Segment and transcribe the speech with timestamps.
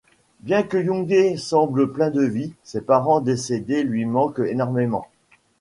[0.39, 5.05] Bien que Younghee semble pleine de vie, ses parents décédés lui manquent énormément.